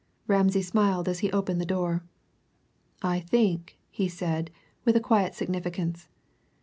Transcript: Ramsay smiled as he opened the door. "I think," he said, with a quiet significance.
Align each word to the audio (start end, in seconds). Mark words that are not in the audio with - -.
Ramsay 0.25 0.63
smiled 0.63 1.07
as 1.07 1.19
he 1.19 1.31
opened 1.31 1.61
the 1.61 1.63
door. 1.63 2.03
"I 3.03 3.19
think," 3.19 3.77
he 3.91 4.09
said, 4.09 4.49
with 4.83 4.95
a 4.95 4.99
quiet 4.99 5.35
significance. 5.35 6.07